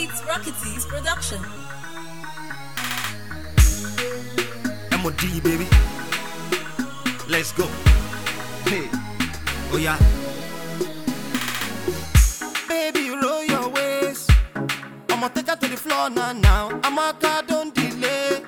It's 0.00 0.24
Rocky 0.24 0.52
T's 0.62 0.86
production. 0.86 1.40
MOD, 5.02 5.42
baby. 5.42 5.66
Let's 7.28 7.50
go. 7.50 7.66
Hey. 8.62 8.86
Oh, 9.72 9.76
yeah. 9.76 9.98
Baby, 12.68 13.10
roll 13.10 13.42
your 13.42 13.68
waist. 13.70 14.30
I'ma 15.10 15.26
take 15.30 15.48
her 15.48 15.56
to 15.56 15.66
the 15.66 15.76
floor 15.76 16.08
now, 16.10 16.30
now. 16.30 16.80
I'ma 16.84 17.10
don't 17.48 17.74
delay. 17.74 18.44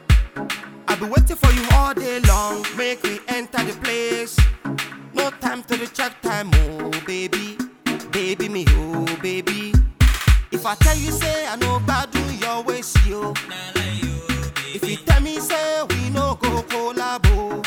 I've 0.87 1.01
been 1.01 1.11
waiting 1.11 1.35
for 1.35 1.51
you 1.51 1.67
all 1.73 1.93
day 1.95 2.21
long. 2.21 2.65
Make 2.77 3.03
me 3.03 3.19
enter 3.27 3.65
the 3.65 3.77
place. 3.83 4.39
No 5.13 5.31
time 5.41 5.65
to 5.65 5.77
the 5.77 5.89
check 5.89 6.23
time, 6.23 6.49
oh, 6.55 6.93
baby. 7.05 7.59
Baby, 8.13 8.49
me, 8.49 8.65
oh, 8.69 9.19
baby. 9.21 9.73
If 10.53 10.67
I 10.67 10.75
tell 10.77 10.97
you, 10.97 11.13
say, 11.13 11.47
I 11.47 11.57
know 11.57 11.77
about 11.77 12.11
do 12.11 12.21
your 12.35 12.63
waist, 12.63 12.97
yo. 13.07 13.33
If 14.75 14.89
you 14.89 14.97
tell 14.99 15.21
me, 15.21 15.39
say, 15.39 15.83
we 15.91 16.11
no 16.11 16.35
go 16.41 16.63
collabo. 16.63 17.65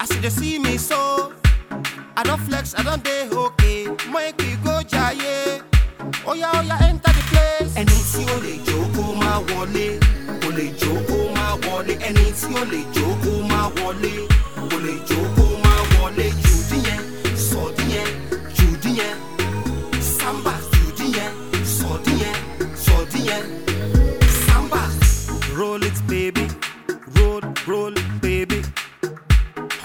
I 0.00 0.04
see 0.06 0.18
they 0.20 0.28
see 0.30 0.58
me 0.58 0.76
so. 0.78 1.32
I 2.16 2.22
don't 2.24 2.40
flex, 2.40 2.74
I 2.76 2.82
don't 2.82 3.02
day 3.04 3.28
okay. 3.30 3.86
Make 4.10 4.36
we 4.38 4.56
go 4.56 4.82
jaye. 4.82 5.62
Oh 6.26 6.34
yeah, 6.34 6.50
oh 6.54 6.60
yeah, 6.60 6.78
enter 6.88 7.12
the 7.12 7.22
place. 7.30 7.74
Ẹni 7.76 7.98
tí 8.12 8.24
ó 8.26 8.36
lè 8.42 8.54
jó 8.66 8.78
kó 8.94 9.14
máa 9.14 9.38
wọlé. 9.48 9.98
Kò 10.42 10.48
lè 10.56 10.66
jó 10.80 10.92
kó 11.08 11.18
máa 11.34 11.56
wọlé. 11.62 11.94
Ẹni 12.08 12.32
tí 12.40 12.54
ó 12.54 12.64
lè 12.72 12.80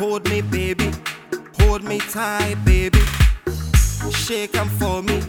Hold 0.08 0.30
me, 0.30 0.40
baby. 0.40 0.90
Hold 1.60 1.84
me 1.84 1.98
tight, 2.00 2.56
baby. 2.64 2.98
Shake 4.10 4.54
Shake 4.54 4.56
'em 4.56 4.70
for 4.80 5.04
me. 5.04 5.22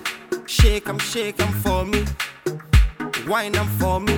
Shake 0.46 0.88
'em, 0.88 0.98
shake 1.00 1.40
'em 1.40 1.52
for 1.64 1.84
me. 1.84 2.04
Wine 3.26 3.56
'em 3.56 3.66
for 3.80 3.98
me. 3.98 4.16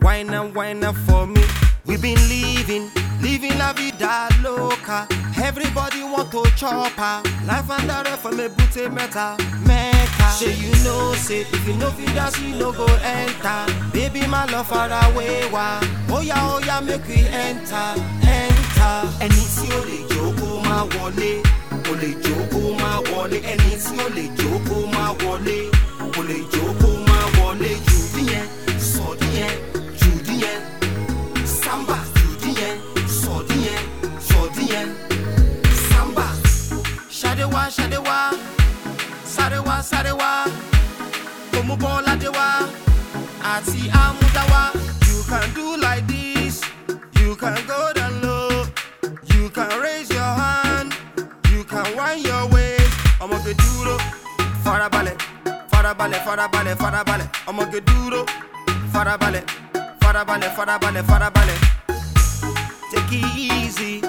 Wine 0.00 0.32
'em, 0.32 0.54
wine 0.54 0.82
'em 0.82 0.94
for 1.06 1.26
me. 1.26 1.42
We've 1.84 2.00
been 2.00 2.16
living, 2.30 2.90
living 3.20 3.58
la 3.58 3.74
vida 3.74 4.30
loca. 4.42 5.06
Everybody 5.36 6.02
want 6.04 6.30
to 6.30 6.42
chop 6.56 6.96
her. 6.96 7.22
Life 7.46 7.70
under 7.70 8.02
the 8.04 8.16
from 8.16 8.40
a 8.40 8.48
booty 8.48 8.88
meta, 8.88 9.36
meta. 9.68 10.26
Say 10.38 10.54
you 10.54 10.72
know, 10.84 11.12
say 11.16 11.40
if 11.42 11.68
you 11.68 11.74
know 11.74 11.90
fit 11.90 12.14
dance, 12.14 12.38
you 12.40 12.54
no 12.56 12.72
go 12.72 12.86
enter. 13.04 13.60
Baby, 13.92 14.26
my 14.26 14.46
love 14.46 14.68
far 14.68 14.88
away, 15.04 15.50
wa. 15.52 15.80
Oh 16.08 16.22
yeah, 16.22 16.48
oh 16.50 16.60
yeah, 16.64 16.80
make 16.80 17.06
we 17.06 17.26
enter, 17.28 17.94
enter. 18.24 18.51
Ẹni 19.24 19.42
tí 19.56 19.66
ó 19.78 19.80
lè 19.90 19.98
jó 20.10 20.24
kó 20.40 20.48
wọlé, 20.94 21.30
kò 21.84 21.92
lè 22.02 22.08
jó 22.24 22.36
kó 22.52 22.60
wọlé. 23.12 23.38
Ẹni 23.52 23.70
tí 23.84 23.94
ó 24.04 24.08
lè 24.16 24.24
jó 24.38 24.50
kó 24.68 24.76
wọlé, 25.22 25.56
kò 26.14 26.22
lè 26.28 26.38
jó 26.52 26.64
kó 26.82 26.88
wọlé. 27.38 27.70
Jùdí 27.86 28.22
yẹn, 28.32 28.46
sọ̀dí 28.92 29.26
yẹn, 29.38 29.54
jùdí 30.00 30.34
yẹn. 30.44 30.60
Samba, 31.62 31.98
jùdí 32.14 32.50
yẹn, 32.60 32.76
sọ̀dí 33.22 33.56
yẹn, 33.66 33.82
sọ̀dí 34.28 34.64
yẹn. 34.72 34.88
Samba. 35.90 36.26
Ṣadéwá, 37.20 37.62
Ṣadéwá, 37.76 38.18
Sáréwá, 39.34 39.76
Sáréwá. 39.90 40.30
Omúbọ́ládéwá 41.58 42.46
àti 43.54 43.80
Amúdáwá. 44.02 44.62
You 45.08 45.22
can 45.30 45.46
do 45.54 45.76
like 45.76 46.06
this, 46.06 46.60
you 47.20 47.36
can 47.36 47.56
go 47.68 47.91
Ọmọge 53.52 53.64
dúró, 53.64 53.96
farabalẹ̀, 54.64 55.16
farabalẹ̀, 55.70 56.20
farabalẹ̀, 56.26 56.76
farabalẹ̀. 56.82 57.28
Ọmọge 57.50 57.80
dúró, 57.88 58.20
farabalẹ̀, 58.92 59.44
farabalẹ̀, 60.02 60.50
farabalẹ̀, 60.56 61.02
farabalẹ̀. 61.10 61.58
Take 62.90 63.12
it 63.12 63.36
easy, 63.36 64.00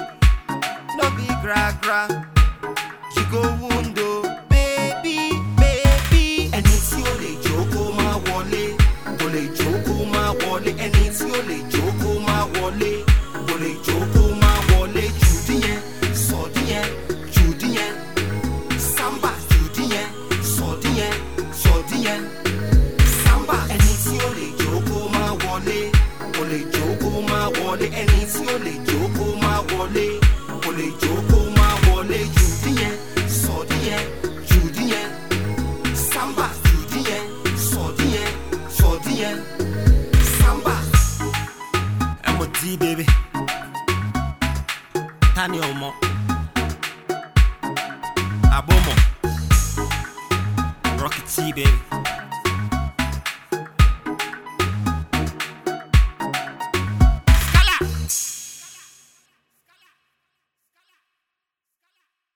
no 0.96 1.04
be 1.16 1.26
gra 1.42 1.72
gra. 1.82 2.00
You 3.16 3.24
go 3.32 3.40
wound 3.60 3.98
o, 3.98 4.22
baby, 4.50 5.18
baby. 5.60 6.24
Ẹni 6.56 6.74
tí 6.88 6.98
ó 7.10 7.12
lè 7.22 7.30
jó 7.44 7.56
kó 7.72 7.82
wọlé, 8.26 8.64
kò 9.18 9.26
lè 9.34 9.42
wọlé. 10.42 10.72
Lè 10.74 10.74
wọlé, 12.54 12.92
wọlé. 13.48 14.43
Wọlé. 27.74 27.86
Ẹni 28.00 28.24
tí 28.32 28.40
ó 28.54 28.58
lè 28.64 28.72
jó 28.86 28.98
kó 29.18 29.24
máa 29.42 29.60
wọlé, 29.68 30.06
lè 30.78 30.86
jó 31.02 31.14
kó 31.30 31.38
máa 31.56 31.74
wọlé. 31.86 32.18
Sọ̀dí 38.78 39.12
yẹn. 39.20 39.38
Samba. 40.38 40.76
MOD 42.38 42.76
baby. 42.80 43.04
Tani 45.34 45.58
ọmọ. 45.60 45.90
Abomo. 48.56 48.94
Rocky 51.00 51.22
T 51.26 51.52
baby. 51.56 51.64